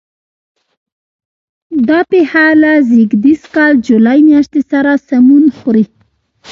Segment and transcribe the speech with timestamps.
[1.87, 5.85] دا پېښه له زېږدیز کال جولای میاشتې سره سمون خوري.